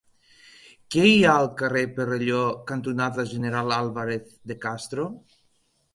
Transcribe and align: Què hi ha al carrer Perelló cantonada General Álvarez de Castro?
Què 0.95 1.03
hi 1.09 1.19
ha 1.31 1.35
al 1.41 1.49
carrer 1.59 1.83
Perelló 1.99 2.41
cantonada 2.71 3.29
General 3.35 3.77
Álvarez 3.79 4.35
de 4.53 4.59
Castro? 4.65 5.07